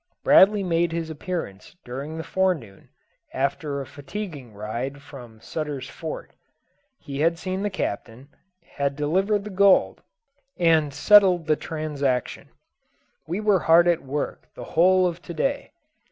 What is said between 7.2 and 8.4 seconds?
seen the Captain,